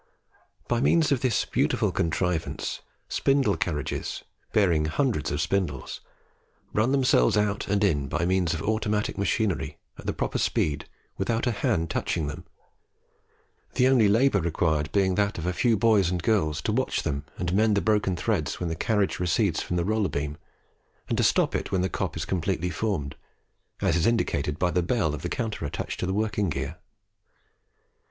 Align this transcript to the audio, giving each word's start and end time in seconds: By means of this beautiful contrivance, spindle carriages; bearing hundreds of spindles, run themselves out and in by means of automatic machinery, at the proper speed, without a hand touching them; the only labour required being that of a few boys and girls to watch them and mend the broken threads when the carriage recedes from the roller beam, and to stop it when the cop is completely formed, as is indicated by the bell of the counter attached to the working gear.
By 0.67 0.81
means 0.81 1.11
of 1.11 1.21
this 1.21 1.45
beautiful 1.45 1.91
contrivance, 1.91 2.81
spindle 3.07 3.55
carriages; 3.55 4.23
bearing 4.51 4.85
hundreds 4.85 5.29
of 5.29 5.39
spindles, 5.41 6.01
run 6.73 6.91
themselves 6.91 7.37
out 7.37 7.67
and 7.67 7.83
in 7.83 8.07
by 8.07 8.25
means 8.25 8.55
of 8.55 8.63
automatic 8.63 9.15
machinery, 9.15 9.77
at 9.99 10.07
the 10.07 10.13
proper 10.13 10.39
speed, 10.39 10.89
without 11.19 11.45
a 11.45 11.51
hand 11.51 11.91
touching 11.91 12.25
them; 12.25 12.45
the 13.75 13.87
only 13.87 14.07
labour 14.07 14.41
required 14.41 14.91
being 14.91 15.13
that 15.13 15.37
of 15.37 15.45
a 15.45 15.53
few 15.53 15.77
boys 15.77 16.09
and 16.09 16.23
girls 16.23 16.63
to 16.63 16.71
watch 16.71 17.03
them 17.03 17.23
and 17.37 17.53
mend 17.53 17.77
the 17.77 17.79
broken 17.79 18.15
threads 18.15 18.59
when 18.59 18.69
the 18.69 18.75
carriage 18.75 19.19
recedes 19.19 19.61
from 19.61 19.75
the 19.75 19.85
roller 19.85 20.09
beam, 20.09 20.35
and 21.09 21.17
to 21.19 21.23
stop 21.23 21.53
it 21.53 21.71
when 21.71 21.81
the 21.81 21.89
cop 21.89 22.17
is 22.17 22.25
completely 22.25 22.71
formed, 22.71 23.15
as 23.83 23.95
is 23.95 24.07
indicated 24.07 24.57
by 24.57 24.71
the 24.71 24.81
bell 24.81 25.13
of 25.13 25.21
the 25.21 25.29
counter 25.29 25.63
attached 25.63 25.99
to 25.99 26.07
the 26.07 26.11
working 26.15 26.49
gear. 26.49 26.77